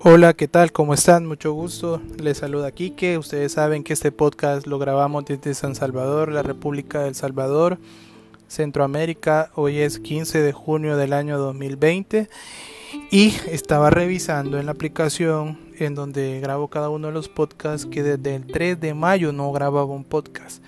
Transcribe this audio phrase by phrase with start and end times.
[0.00, 0.70] Hola, ¿qué tal?
[0.70, 1.26] ¿Cómo están?
[1.26, 2.00] Mucho gusto.
[2.22, 3.18] Les saluda Kike.
[3.18, 7.78] Ustedes saben que este podcast lo grabamos desde San Salvador, la República del Salvador,
[8.46, 9.50] Centroamérica.
[9.56, 12.28] Hoy es 15 de junio del año 2020
[13.10, 18.04] y estaba revisando en la aplicación en donde grabo cada uno de los podcasts que
[18.04, 20.62] desde el 3 de mayo no grababa un podcast.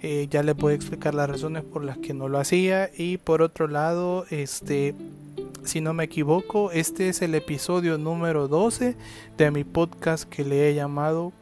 [0.00, 3.18] Eh, ya les voy a explicar las razones por las que no lo hacía y
[3.18, 4.94] por otro lado, este
[5.64, 8.96] si no me equivoco, este es el episodio número 12
[9.36, 11.32] de mi podcast que le he llamado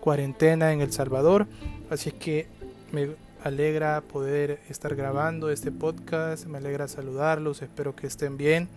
[0.00, 1.46] Cuarentena en El Salvador.
[1.90, 2.46] Así que
[2.92, 3.10] me
[3.44, 8.68] alegra poder estar grabando este podcast, me alegra saludarlos, espero que estén bien.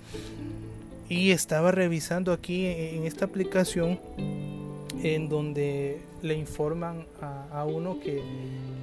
[1.07, 3.99] Y estaba revisando aquí en esta aplicación
[5.01, 8.21] en donde le informan a, uno que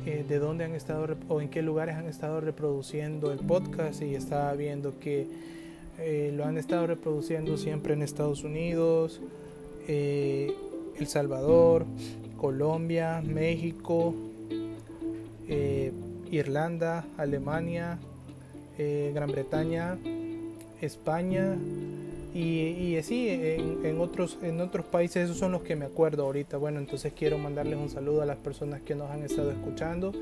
[0.07, 4.15] eh, de dónde han estado o en qué lugares han estado reproduciendo el podcast y
[4.15, 5.27] estaba viendo que
[5.99, 9.21] eh, lo han estado reproduciendo siempre en Estados Unidos,
[9.89, 10.53] eh,
[10.99, 11.87] El Salvador,
[12.37, 14.15] Colombia, México,
[15.49, 15.93] eh,
[16.31, 17.99] Irlanda, Alemania,
[18.79, 19.97] Gran Bretaña,
[20.83, 21.57] España
[22.35, 26.59] y, así en, otros, en otros países, esos son los que me acuerdo ahorita.
[26.59, 30.13] Bueno, entonces quiero mandarles un saludo a las personas que nos han estado escuchando.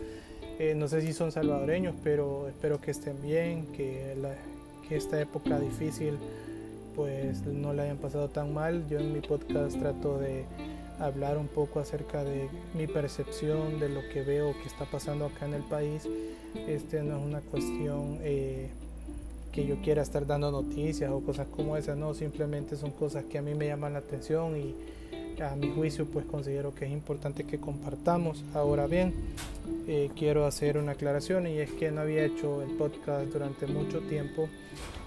[0.77, 4.15] no sé si son salvadoreños, pero espero que estén bien, que
[4.89, 6.19] que esta época difícil
[6.95, 8.87] pues no la hayan pasado tan mal.
[8.89, 10.45] Yo en mi podcast trato de
[10.99, 15.47] hablar un poco acerca de mi percepción de lo que veo que está pasando acá
[15.47, 16.09] en el país.
[16.69, 18.71] Este no es una cuestión eh,
[19.53, 23.39] que yo quiera estar dando noticias o cosas como esas, no, simplemente son cosas que
[23.39, 24.75] a mí me llaman la atención y
[25.43, 28.45] a mi juicio pues considero que es importante que compartamos.
[28.55, 29.15] Ahora bien,
[29.87, 34.01] eh, quiero hacer una aclaración y es que no había hecho el podcast durante mucho
[34.01, 34.49] tiempo,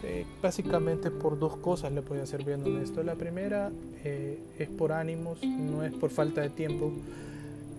[0.03, 3.03] eh, básicamente por dos cosas le voy a ser bien honesto.
[3.03, 3.71] La primera
[4.03, 6.91] eh, es por ánimos, no es por falta de tiempo.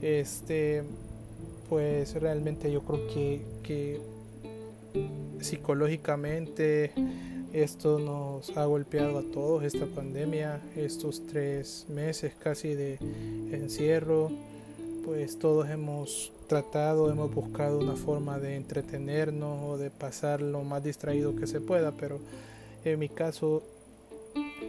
[0.03, 0.85] Este,
[1.69, 4.01] pues realmente yo creo que, que
[5.41, 6.93] psicológicamente
[7.53, 12.99] esto nos ha golpeado a todos, esta pandemia, estos tres meses casi de
[13.53, 14.31] encierro,
[15.05, 20.85] pues todos hemos tratado, hemos buscado una forma de entretenernos o de pasar lo más
[20.85, 22.19] distraído que se pueda, pero
[22.85, 23.63] en mi caso,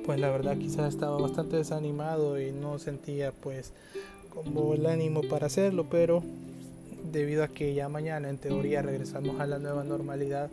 [0.05, 3.73] pues la verdad quizás estaba bastante desanimado y no sentía pues
[4.29, 6.23] como el ánimo para hacerlo, pero
[7.11, 10.49] debido a que ya mañana en teoría regresamos a la nueva normalidad,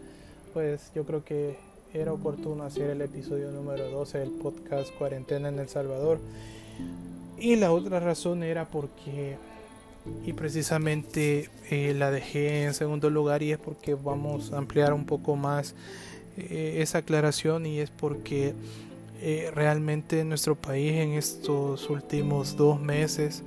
[0.53, 1.56] pues yo creo que
[1.95, 6.21] era oportuno hacer el episodio número 12 del podcast Cuarentena en El Salvador.
[7.39, 9.37] Y la otra razón era porque,
[10.25, 15.07] y precisamente eh, la dejé en segundo lugar, y es porque vamos a ampliar un
[15.07, 15.75] poco más
[16.37, 18.55] eh, esa aclaración, y es porque
[19.21, 23.43] eh, realmente en nuestro país en estos últimos dos meses,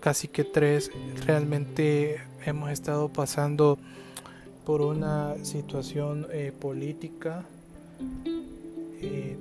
[0.00, 0.90] casi que tres,
[1.26, 3.78] realmente hemos estado pasando
[4.64, 7.44] por una situación eh, política,
[9.00, 9.36] eh,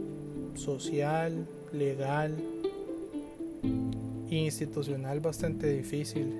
[0.55, 2.35] social, legal
[4.29, 6.33] e institucional bastante difícil.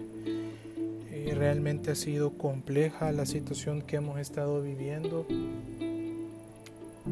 [1.12, 5.26] Eh, realmente ha sido compleja la situación que hemos estado viviendo.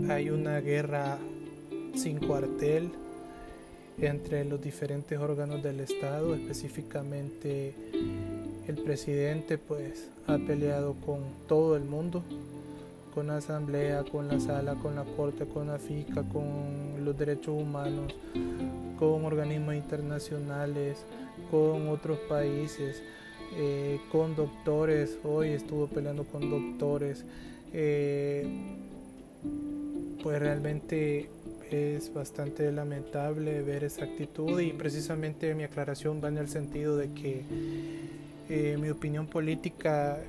[0.09, 1.17] Hay una guerra
[1.95, 2.91] sin cuartel
[3.99, 7.73] entre los diferentes órganos del Estado, específicamente
[8.67, 12.23] el presidente pues ha peleado con todo el mundo,
[13.13, 17.61] con la asamblea, con la sala, con la corte, con la FICA, con los derechos
[17.61, 18.13] humanos,
[18.99, 21.05] con organismos internacionales,
[21.49, 23.01] con otros países,
[23.55, 27.23] eh, con doctores, hoy estuvo peleando con doctores,
[27.73, 28.45] eh,
[30.21, 31.29] pues realmente
[31.71, 37.11] es bastante lamentable ver esa actitud y precisamente mi aclaración va en el sentido de
[37.13, 37.43] que
[38.49, 40.19] eh, mi opinión política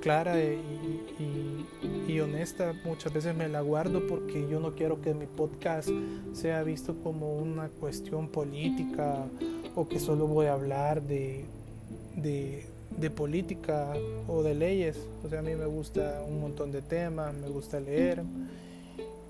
[0.00, 5.90] clara y, honesta muchas veces me la guardo porque yo no quiero que mi podcast
[6.32, 9.26] sea visto como una cuestión política
[9.74, 11.44] o que solo voy a hablar de,
[12.16, 13.92] de, política
[14.28, 14.96] o de leyes.
[15.24, 18.22] O sea, a mí me gusta un montón de temas, me gusta leer,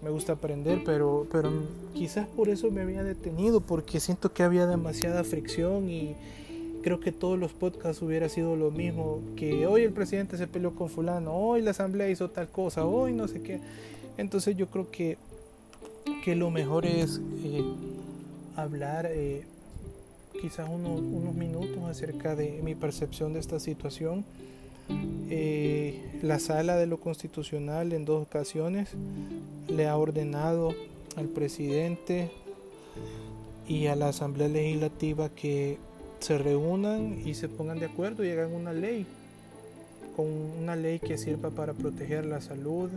[0.02, 1.50] me gusta aprender, pero, pero
[1.92, 6.14] quizás por eso me había detenido, porque siento que había demasiada fricción y,
[6.86, 10.72] creo que todos los podcasts hubiera sido lo mismo, que hoy el presidente se peleó
[10.76, 13.58] con fulano, hoy la asamblea hizo tal cosa, hoy no sé qué.
[14.16, 15.18] Entonces yo creo que,
[16.22, 17.64] que lo mejor es eh,
[18.54, 19.42] hablar eh,
[20.40, 24.24] quizás unos, unos, minutos acerca de mi percepción de esta situación.
[25.28, 28.90] Eh, la sala de lo constitucional en dos ocasiones
[29.66, 30.72] le ha ordenado
[31.16, 32.30] al presidente
[33.66, 35.78] y a la Asamblea Legislativa que
[36.20, 39.06] se reúnan y se pongan de acuerdo y hagan una ley,
[40.16, 42.90] con una ley que sirva para proteger la salud,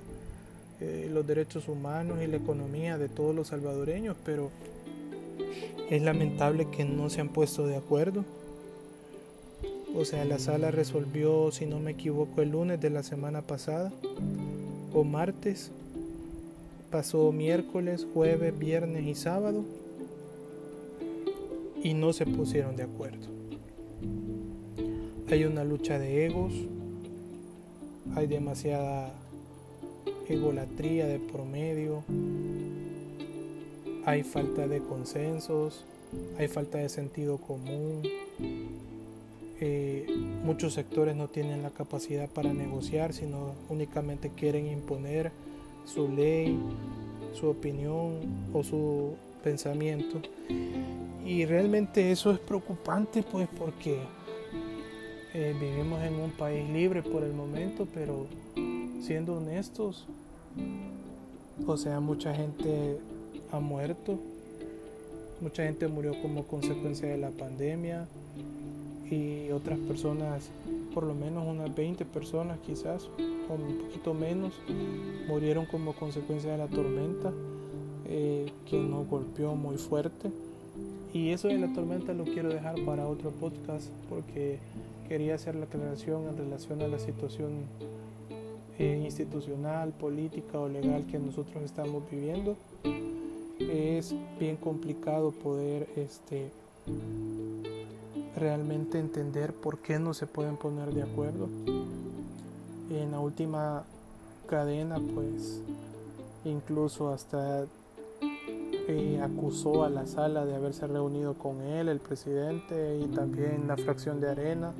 [0.79, 4.49] eh, los derechos humanos y la economía de todos los salvadoreños, pero
[5.89, 8.23] es lamentable que no se han puesto de acuerdo.
[9.95, 13.91] O sea, la sala resolvió, si no me equivoco, el lunes de la semana pasada
[14.93, 15.71] o martes.
[16.91, 19.63] Pasó miércoles, jueves, viernes y sábado
[21.83, 23.27] y no se pusieron de acuerdo.
[25.29, 26.53] Hay una lucha de egos,
[28.15, 29.11] hay demasiada
[30.27, 32.03] egolatría de promedio,
[34.05, 35.85] hay falta de consensos,
[36.37, 38.01] hay falta de sentido común.
[39.61, 40.07] Eh,
[40.43, 45.31] muchos sectores no tienen la capacidad para negociar, sino únicamente quieren imponer
[45.85, 46.57] su ley,
[47.33, 48.19] su opinión
[48.53, 50.21] o su pensamiento.
[51.25, 53.99] Y realmente eso es preocupante pues porque
[55.33, 58.25] eh, vivimos en un país libre por el momento, pero
[59.01, 60.07] siendo honestos,
[61.67, 62.97] o sea, mucha gente
[63.51, 64.17] ha muerto,
[65.39, 68.07] mucha gente murió como consecuencia de la pandemia
[69.09, 70.49] y otras personas,
[70.93, 73.07] por lo menos unas 20 personas quizás,
[73.49, 74.53] o un poquito menos,
[75.27, 77.31] murieron como consecuencia de la tormenta
[78.09, 80.31] eh, nos golpeó muy fuerte.
[81.13, 84.59] Y eso de la tormenta lo quiero dejar para otro podcast porque
[85.07, 87.63] quería hacer la aclaración en relación a la situación
[88.77, 92.55] eh, institucional, política o legal que nosotros estamos viviendo.
[93.59, 96.49] Es bien complicado poder este,
[98.35, 101.47] realmente entender por qué no se pueden poner de acuerdo.
[102.89, 103.83] En la última
[104.47, 105.61] cadena, pues,
[106.45, 107.65] incluso hasta
[109.21, 114.19] acusó a la sala de haberse reunido con él, el presidente, y también la fracción
[114.19, 114.71] de Arena,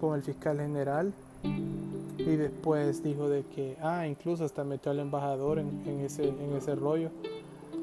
[0.00, 1.12] con el fiscal general.
[1.42, 6.74] Y después dijo de que, ah, incluso hasta metió al embajador en, ese, en ese
[6.74, 7.10] rollo.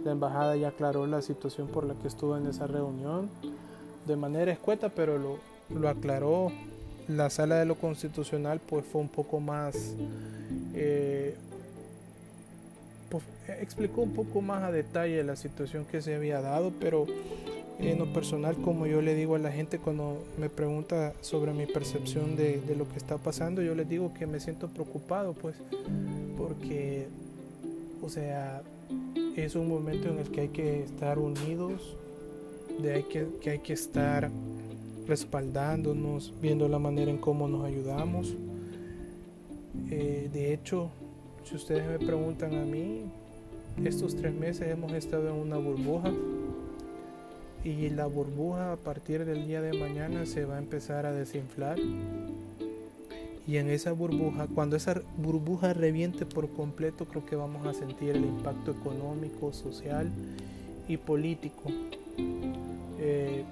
[0.04, 3.30] La embajada ya aclaró la situación por la que estuvo en esa reunión
[4.06, 5.38] de manera escueta, pero lo,
[5.70, 6.52] lo aclaró.
[7.08, 9.96] La sala de lo constitucional pues fue un poco más
[10.74, 11.15] eh,
[13.60, 17.06] explicó un poco más a detalle la situación que se había dado, pero
[17.80, 21.66] en lo personal, como yo le digo a la gente cuando me pregunta sobre mi
[21.66, 25.56] percepción de, lo que está pasando, yo les digo que me siento preocupado, pues,
[26.38, 27.08] porque,
[28.02, 28.62] o sea,
[29.36, 31.98] es un momento en el que hay que estar unidos,
[32.80, 34.30] de hay que, que hay que estar
[35.08, 38.36] respaldándonos, viendo la manera en cómo nos ayudamos.
[39.92, 40.90] Eh, de hecho,
[41.46, 43.04] si ustedes me preguntan a mí,
[43.84, 46.12] estos tres meses hemos estado en una burbuja
[47.64, 51.78] y la burbuja a partir del día de mañana se va a empezar a desinflar.
[53.48, 58.10] Y en esa burbuja, cuando esa burbuja reviente por completo, creo que vamos a sentir
[58.10, 60.10] el impacto económico, social
[60.88, 61.70] y político
[62.98, 63.44] eh,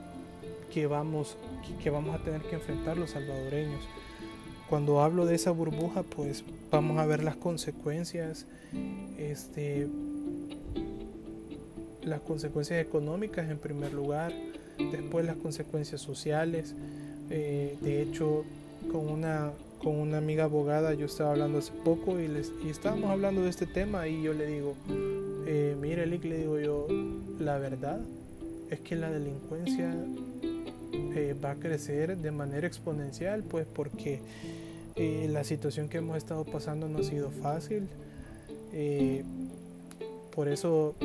[0.72, 1.38] que, vamos,
[1.84, 3.82] que vamos a tener que enfrentar los salvadoreños
[4.70, 8.46] cuando hablo de esa burbuja, pues vamos a ver las consecuencias,
[9.18, 9.88] este,
[12.02, 14.34] las consecuencias económicas en primer lugar,
[14.92, 16.76] después las consecuencias sociales.
[17.30, 18.44] Eh, de hecho,
[18.92, 23.10] con una, con una amiga abogada yo estaba hablando hace poco y, les, y estábamos
[23.10, 24.76] hablando de este tema y yo le digo,
[25.46, 26.88] eh, mire, Lick, le digo yo,
[27.40, 28.00] la verdad
[28.70, 29.94] es que la delincuencia
[30.94, 34.20] eh, va a crecer de manera exponencial, pues porque
[34.96, 37.88] eh, la situación que hemos estado pasando no ha sido fácil.
[38.74, 39.24] Eh,
[40.36, 40.96] por eso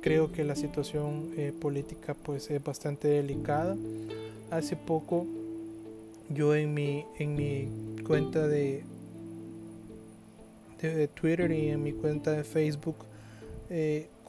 [0.00, 3.76] creo que la situación política pues es bastante delicada.
[4.50, 5.26] Hace poco
[6.28, 8.84] yo en mi, en mi cuenta de,
[10.80, 12.96] de, Twitter y en mi cuenta de Facebook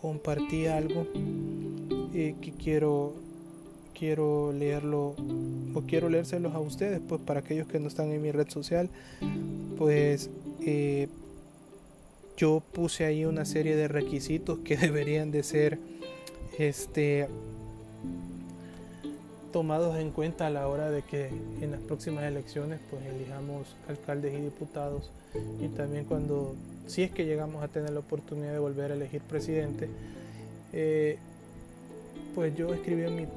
[0.01, 1.07] compartí algo
[2.11, 3.13] que quiero
[3.97, 5.15] quiero leerlo
[5.73, 8.89] o quiero leérselos a ustedes, pues para aquellos que no están en mi red social,
[9.77, 10.29] pues
[10.65, 11.07] eh,
[12.37, 15.79] yo puse ahí una serie de requisitos que deberían de ser
[16.57, 17.27] este
[19.51, 21.29] tomados en cuenta a la hora de que
[21.61, 25.11] en las próximas elecciones pues elijamos alcaldes y diputados.
[25.61, 26.55] Y también cuando
[26.87, 29.89] si es que llegamos a tener la oportunidad de volver a elegir presidente
[30.73, 31.17] eh,
[32.33, 33.27] pues yo escribí en mi,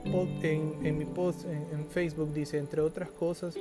[0.42, 3.54] en, mi post en, Facebook, dice, entre otras cosas,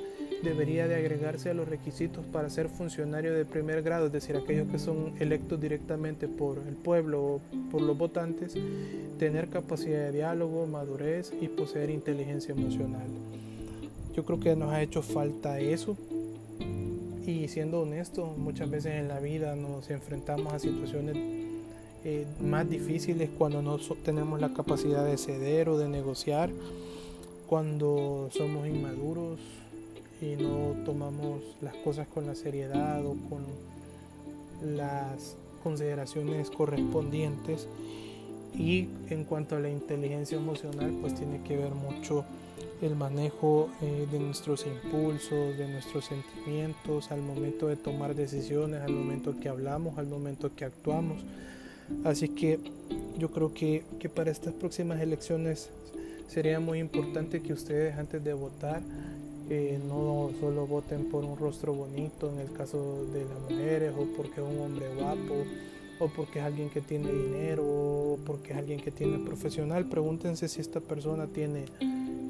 [0.44, 4.68] debería de agregarse a los requisitos para ser funcionario de primer grado, es decir, aquellos
[4.70, 8.56] que son electos directamente por el pueblo o por los votantes,
[9.20, 13.08] tener capacidad de diálogo, madurez y poseer inteligencia emocional.
[14.16, 15.98] Yo creo que nos ha hecho falta eso
[17.26, 21.18] y siendo honesto, muchas veces en la vida nos enfrentamos a situaciones
[22.08, 26.52] eh, más difíciles cuando no tenemos la capacidad de ceder o de negociar,
[27.48, 29.40] cuando somos inmaduros
[30.22, 33.44] y no tomamos las cosas con la seriedad o con
[34.76, 37.68] las consideraciones correspondientes.
[38.54, 42.24] Y en cuanto a la inteligencia emocional, pues tiene que ver mucho
[42.84, 48.92] el manejo eh, de nuestros impulsos, de nuestros sentimientos al momento de tomar decisiones, al
[48.92, 51.24] momento que hablamos, al momento que actuamos.
[52.04, 52.60] Así que
[53.18, 55.70] yo creo que, que para estas próximas elecciones
[56.28, 58.82] sería muy importante que ustedes antes de votar
[59.48, 64.06] eh, no solo voten por un rostro bonito en el caso de las mujeres o
[64.18, 65.36] porque es un hombre guapo
[66.00, 69.86] o porque es alguien que tiene dinero o porque es alguien que tiene profesional.
[69.86, 71.66] Pregúntense si esta persona tiene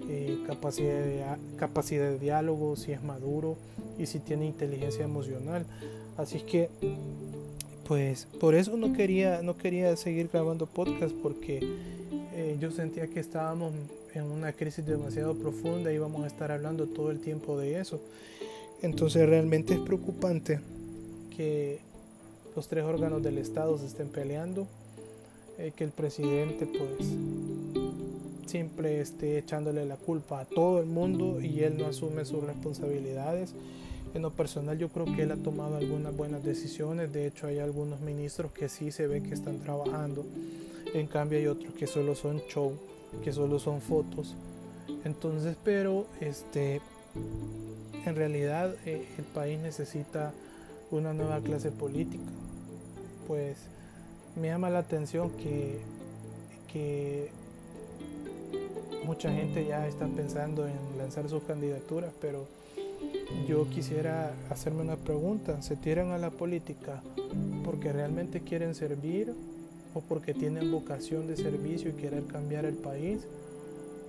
[0.10, 1.24] eh, capacidad, de,
[1.56, 3.56] capacidad de diálogo, si es maduro
[3.98, 5.66] y si tiene inteligencia emocional.
[6.18, 6.70] Así que,
[7.88, 11.60] pues, por eso no quería, no quería seguir grabando podcast porque
[12.34, 13.74] eh, yo sentía que estábamos
[14.14, 18.00] en una crisis demasiado profunda y vamos a estar hablando todo el tiempo de eso.
[18.82, 20.60] Entonces realmente es preocupante
[21.36, 21.80] que
[22.56, 24.68] los tres órganos del Estado se estén peleando,
[25.58, 27.10] eh, que el presidente pues
[28.46, 33.54] siempre esté echándole la culpa a todo el mundo y él no asume sus responsabilidades.
[34.16, 37.60] En lo personal yo creo que él ha tomado algunas buenas decisiones, de hecho hay
[37.60, 40.26] algunos ministros que sí se ve que están trabajando,
[40.94, 42.72] en cambio hay otros que solo son show,
[43.26, 44.34] que solo son fotos.
[45.04, 46.80] Entonces, pero este
[48.06, 50.32] en realidad eh, el país necesita
[50.92, 52.24] una nueva clase política.
[53.28, 53.58] Pues
[54.38, 55.80] me llama la atención que,
[56.72, 57.32] que
[59.06, 62.48] mucha gente ya está pensando en lanzar sus candidaturas, pero
[63.48, 65.62] yo quisiera hacerme una pregunta.
[65.62, 67.02] ¿Se tiran a la política
[67.64, 69.34] porque realmente quieren servir
[69.94, 73.20] o porque tienen vocación de servicio y querer cambiar el país?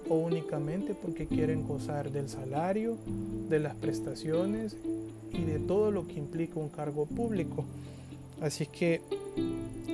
[0.09, 2.97] ¿O únicamente porque quieren gozar del salario,
[3.49, 4.77] de las prestaciones
[5.33, 7.65] y de todo lo que implica un cargo público?
[8.41, 9.01] Así que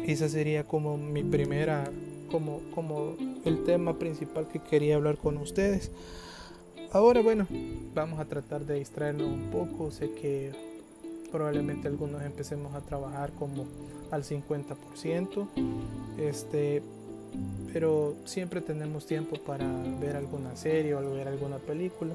[0.06, 1.90] esa sería como mi primera
[2.30, 5.90] como, como el tema principal que quería hablar con ustedes.
[6.94, 7.46] Ahora, bueno,
[7.94, 9.90] vamos a tratar de distraernos un poco.
[9.90, 10.52] Sé que
[11.30, 13.64] probablemente algunos empecemos a trabajar como
[14.10, 15.48] al 50%,
[16.18, 16.82] este,
[17.72, 19.66] pero siempre tenemos tiempo para
[20.02, 22.12] ver alguna serie o ver alguna película.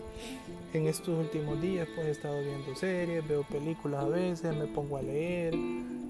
[0.75, 4.98] En estos últimos días pues he estado viendo series, veo películas a veces, me pongo
[4.98, 5.55] a leer,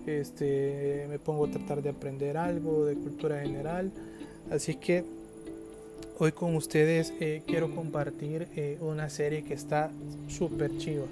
[0.05, 3.93] este, me pongo a tratar de aprender algo de cultura general.
[4.51, 5.05] Así que
[6.19, 9.91] hoy con ustedes eh, quiero compartir eh, una serie que está
[10.27, 11.05] súper chiva.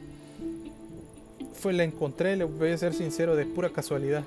[1.53, 4.23] Fue la encontré, le voy a ser sincero, de pura casualidad.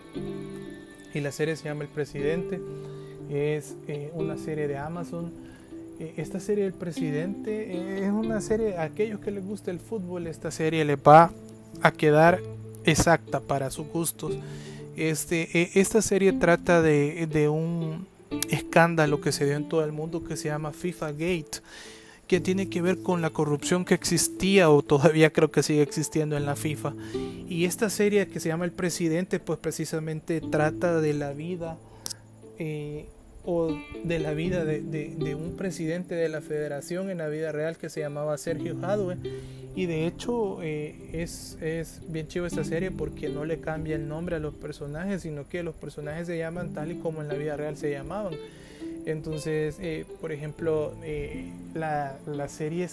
[1.15, 2.61] Y la serie se llama El Presidente.
[3.31, 5.33] Es eh, una serie de Amazon.
[6.17, 10.51] esta serie del Presidente es una serie, a aquellos que les gusta el fútbol, esta
[10.51, 11.33] serie les va
[11.83, 12.41] a quedar
[12.85, 14.39] exacta para sus gustos.
[14.97, 18.07] Este, esta serie trata de, un
[18.51, 21.61] escándalo que se dio en todo el mundo que se llama FIFA Gate,
[22.27, 26.37] que tiene que ver con la corrupción que existía o todavía creo que sigue existiendo
[26.37, 26.95] en la FIFA.
[27.49, 31.79] Y esta serie que se llama El Presidente, pues precisamente trata de la vida
[32.59, 33.09] eh,
[33.51, 37.89] o de la vida de, un presidente de la federación en la vida real que
[37.89, 39.17] se llamaba Sergio Jadwe
[39.75, 44.09] y de hecho eh, es, es, bien chivo esta serie porque no le cambia el
[44.09, 47.35] nombre a los personajes, sino que los personajes se llaman tal y como en la
[47.35, 48.35] vida real se llamaban.
[49.07, 52.89] Entonces, eh, por ejemplo, eh, la, la, serie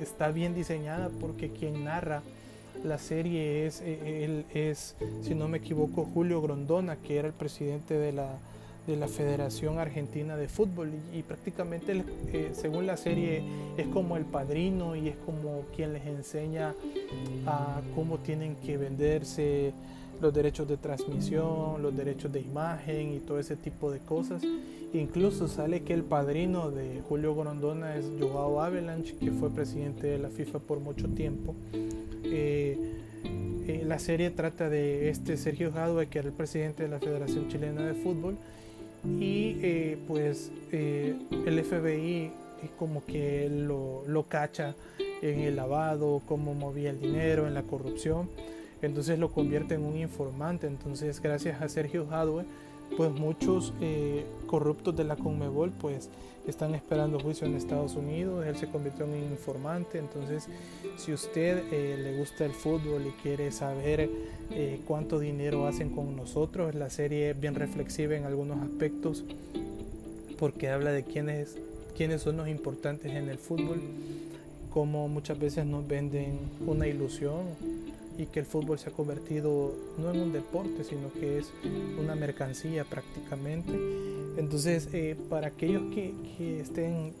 [0.00, 2.22] está bien diseñada porque quien narra
[2.82, 7.94] la serie es, él es, si no me equivoco, Julio Grondona, que era el presidente
[7.94, 8.38] de la,
[8.86, 13.42] de la Federación Argentina de Fútbol y, prácticamente eh, según la serie
[13.76, 16.74] es como el padrino y es como quien les enseña
[17.46, 19.72] a cómo tienen que venderse
[20.20, 24.42] los derechos de transmisión, los derechos de imagen y todo ese tipo de cosas.
[24.92, 30.18] Incluso sale que el padrino de Julio Grondona es Joao Avalanche, que fue presidente de
[30.18, 31.54] la FIFA por mucho tiempo.
[32.22, 32.78] Eh,
[33.66, 37.48] eh, la serie trata de este Sergio Jadue, que era el presidente de la Federación
[37.48, 38.36] Chilena de Fútbol,
[39.04, 41.14] y eh, pues eh,
[41.46, 42.32] el FBI
[42.78, 44.74] como que lo, lo cacha
[45.22, 48.28] en el lavado, cómo movía el dinero, en la corrupción.
[48.82, 50.66] Entonces lo convierte en un informante.
[50.66, 52.44] Entonces gracias a Sergio Jadwe,
[52.96, 56.08] pues muchos eh, corruptos de la Conmebol pues
[56.46, 58.44] están esperando juicio en Estados Unidos.
[58.46, 59.98] Él se convirtió en informante.
[59.98, 60.48] Entonces
[60.96, 64.08] si usted eh, le gusta el fútbol y quiere saber
[64.50, 69.24] eh, cuánto dinero hacen con nosotros, la serie es bien reflexiva en algunos aspectos
[70.38, 71.56] porque habla de quiénes,
[71.96, 73.80] quiénes son los importantes en el fútbol
[74.74, 76.36] como muchas veces nos venden
[76.66, 77.42] una ilusión
[78.16, 81.52] y que el fútbol se ha convertido no en un deporte, sino que es
[81.98, 83.72] una mercancía prácticamente.
[84.36, 87.12] Entonces, eh, para aquellos que, que estén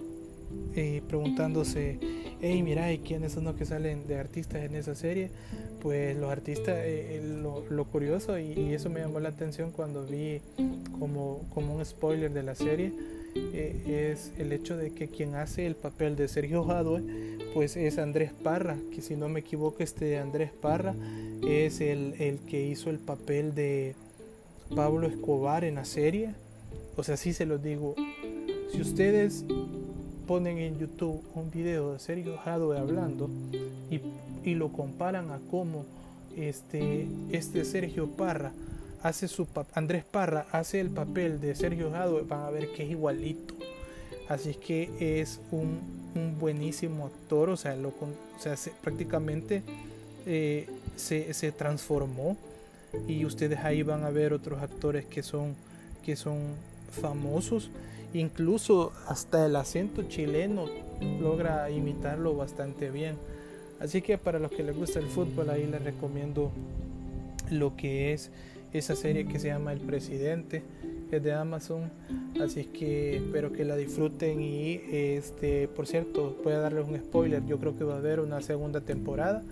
[0.76, 1.98] eh, preguntándose,
[2.40, 5.30] hey, mira, ¿y quiénes son los que salen de artistas en esa serie?
[5.80, 10.04] Pues los artistas, eh, lo, lo, curioso, y, y, eso me llamó la atención cuando
[10.06, 10.40] vi
[10.98, 12.92] como, como un spoiler de la serie,
[13.34, 17.02] es el hecho de que quien hace el papel de Sergio Jadwe
[17.54, 20.94] pues es Andrés Parra, que si no me equivoco este Andrés Parra
[21.46, 23.94] es el, el que hizo el papel de
[24.74, 26.34] Pablo Escobar en la serie.
[26.96, 27.94] O sea, sí se los digo,
[28.72, 29.44] si ustedes
[30.26, 33.30] ponen en YouTube un video de Sergio Jadwe hablando
[33.90, 34.00] y,
[34.48, 35.84] y, lo comparan a cómo
[36.36, 38.52] este, este Sergio Parra
[39.02, 42.90] hace su Andrés Parra hace el papel de Sergio Jadwe, van a ver que es
[42.90, 43.54] igualito.
[44.28, 46.04] Así es que es un
[46.38, 47.94] buenísimo actor, o sea, lo, o
[48.38, 49.62] sea prácticamente
[50.26, 52.36] eh, se, se, transformó
[53.08, 55.54] y ustedes ahí van a ver otros actores que son,
[56.04, 56.38] que son
[56.90, 57.70] famosos,
[58.12, 60.66] incluso hasta el acento chileno
[61.20, 63.16] logra imitarlo bastante bien.
[63.80, 66.52] Así que para los que les gusta el fútbol, ahí les recomiendo
[67.50, 68.30] lo que es
[68.72, 70.62] esa serie que se llama El Presidente
[71.22, 71.90] de Amazon
[72.40, 76.96] así es que espero que la disfruten y este por cierto voy a darles un
[76.96, 79.42] spoiler yo creo que va a haber una segunda temporada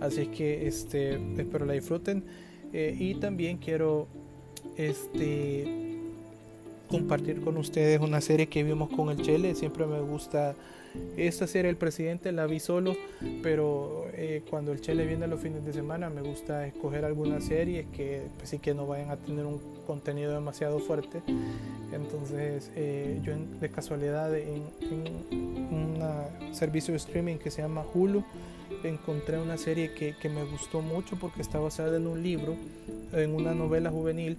[0.00, 2.24] así es que este espero la disfruten
[2.72, 4.06] eh, y también quiero
[4.76, 6.00] este
[6.88, 10.54] compartir con ustedes una serie que vimos con el Chele siempre me gusta
[11.16, 12.96] esta serie El Presidente la vi solo,
[13.42, 17.86] pero eh, cuando el Chele viene los fines de semana me gusta escoger algunas series
[17.88, 21.22] que pues, sí que no vayan a tener un contenido demasiado fuerte.
[21.92, 24.62] Entonces eh, yo de casualidad en,
[25.70, 25.98] un
[26.52, 28.24] servicio de streaming que se llama Hulu
[28.84, 32.54] encontré una serie que, que me gustó mucho porque está basada en un libro,
[33.12, 34.36] en una novela juvenil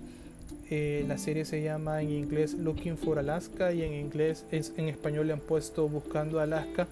[0.69, 4.87] eh, la serie se llama en inglés Looking for Alaska y en inglés es en
[4.87, 6.87] español le han puesto Buscando Alaska.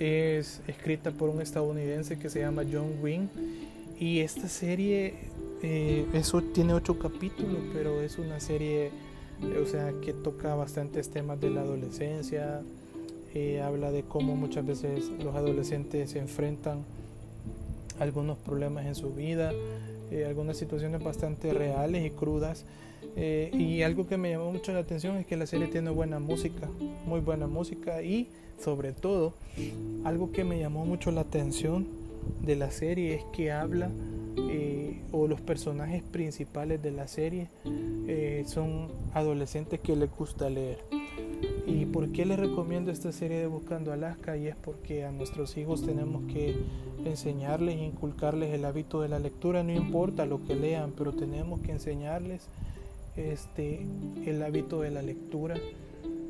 [0.00, 3.28] Es escrita por un estadounidense que se llama John Wynne
[3.98, 5.14] y esta serie
[5.62, 8.90] eh, eso tiene ocho capítulos, pero es una serie
[9.62, 12.62] o sea que toca bastantes temas de la adolescencia.
[13.34, 16.84] Eh, habla de cómo muchas veces los adolescentes se enfrentan
[17.98, 19.52] a algunos problemas en su vida,
[20.26, 22.64] algunas situaciones bastante reales y crudas
[23.16, 26.18] eh, y algo que me llamó mucho la atención es que la serie tiene buena
[26.18, 26.68] música,
[27.06, 28.28] muy buena música y
[28.62, 29.32] sobre todo
[30.04, 31.86] algo que me llamó mucho la atención
[32.42, 33.90] de la serie es que habla
[34.50, 37.48] eh, o los personajes principales de la serie
[38.06, 40.78] eh, son adolescentes que les gusta leer.
[41.66, 44.36] ¿Y por qué les recomiendo esta serie de Buscando Alaska?
[44.36, 46.54] Y es porque a nuestros hijos tenemos que
[47.04, 51.72] enseñarles, inculcarles el hábito de la lectura, no importa lo que lean, pero tenemos que
[51.72, 52.48] enseñarles
[53.16, 53.84] este,
[54.24, 55.56] el hábito de la lectura.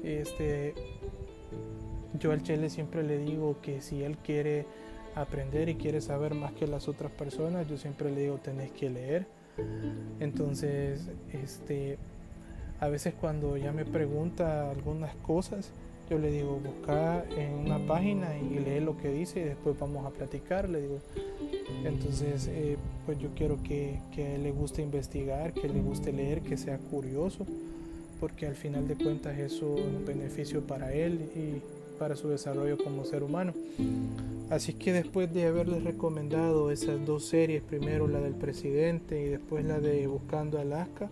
[0.03, 0.75] Este,
[2.19, 4.65] yo al Chele siempre le digo que si él quiere
[5.15, 8.89] aprender y quiere saber más que las otras personas, yo siempre le digo tenés que
[8.89, 9.27] leer.
[10.19, 11.99] Entonces, este,
[12.81, 15.71] a veces cuando ya me pregunta algunas cosas,
[16.09, 20.07] yo le digo busca en una página y lee lo que dice y después vamos
[20.07, 20.69] a platicar.
[20.69, 21.01] Le digo,
[21.85, 26.57] entonces, eh, pues yo quiero que, que le guste investigar, que le guste leer, que
[26.57, 27.45] sea curioso,
[28.21, 31.61] porque al final de cuentas eso es un beneficio para él y
[31.99, 33.53] para su desarrollo como ser humano.
[34.49, 39.65] Así que después de haberles recomendado esas dos series, primero la del presidente y después
[39.65, 41.11] la de Buscando Alaska,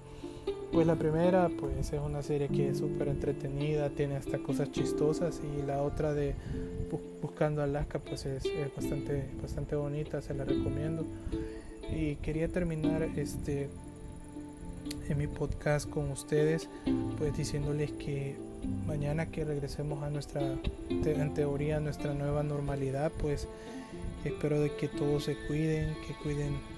[0.75, 5.41] pues la primera pues es una serie que es súper entretenida, tiene hasta cosas chistosas
[5.41, 6.35] y la otra de
[7.23, 8.43] Buscando Alaska pues es,
[8.75, 11.07] bastante, bastante bonita, se la recomiendo.
[11.95, 13.69] Y quería terminar este
[15.09, 16.69] en mi podcast con ustedes
[17.19, 18.35] pues diciéndoles que
[18.85, 20.43] mañana que regresemos a nuestra
[20.91, 23.47] en teoría nuestra nueva normalidad pues
[24.25, 26.74] espero de que todos se cuiden que cuiden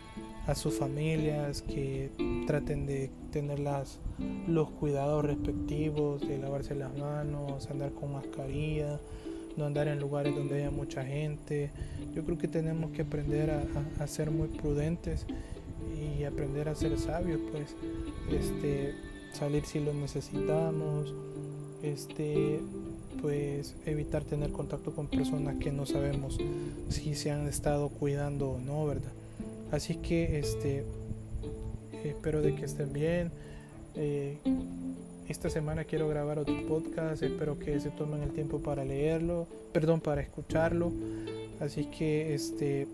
[0.47, 2.11] a sus familias que
[2.47, 3.99] traten de tener las,
[4.47, 8.99] los cuidados respectivos de lavarse las manos andar con mascarilla
[9.57, 11.71] no andar en lugares donde haya mucha gente.
[12.15, 13.51] Yo creo que tenemos que aprender
[13.99, 15.27] a, ser muy prudentes
[15.97, 17.75] y aprender a ser sabios, pues,
[18.31, 18.95] este,
[19.33, 21.15] salir si lo necesitamos,
[21.83, 22.61] este,
[23.21, 26.39] pues evitar tener contacto con personas que no sabemos
[26.89, 29.13] si se han estado cuidando o no, ¿verdad?
[29.71, 30.85] Así que este
[32.09, 33.31] espero de que estén bien.
[33.95, 34.39] Eh,
[35.29, 40.01] esta semana quiero grabar otro podcast, espero que se tomen el tiempo para leerlo, perdón,
[40.01, 40.93] para escucharlo.
[41.61, 42.87] Así que este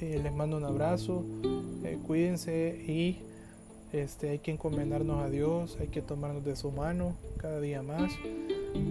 [0.00, 1.24] eh, les mando un abrazo,
[1.84, 3.18] eh, cuídense y
[3.92, 8.12] este, hay que encomendarnos a Dios, hay que tomarnos de su mano cada día más.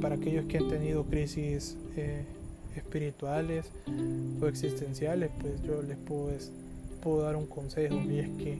[0.01, 1.77] Para aquellos que han tenido crisis
[2.75, 3.71] espirituales
[4.41, 6.31] o existenciales, pues yo les puedo
[6.99, 8.59] puedo dar un consejo y es que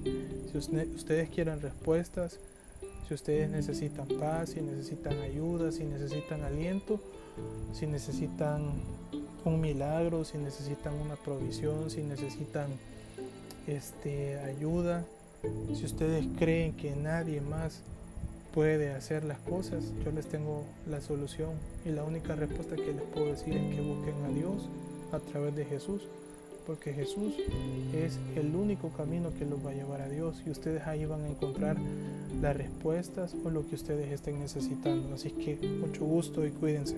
[0.51, 2.39] si ustedes quieren respuestas,
[3.07, 6.99] si ustedes necesitan paz, si necesitan ayuda, si necesitan aliento,
[7.73, 8.71] si necesitan
[9.45, 12.67] un milagro, si necesitan una provisión, si necesitan
[13.67, 15.05] este, ayuda,
[15.73, 17.81] si ustedes creen que nadie más
[18.53, 21.51] puede hacer las cosas, yo les tengo la solución.
[21.85, 24.69] Y la única respuesta que les puedo decir es que busquen a Dios
[25.11, 26.01] a través de Jesús
[26.69, 27.33] porque Jesús
[27.95, 31.23] es el único camino que los va a llevar a Dios y ustedes ahí van
[31.23, 31.77] a encontrar
[32.43, 35.15] las respuestas o lo que ustedes estén necesitando.
[35.15, 36.95] Así que mucho gusto y cuídense.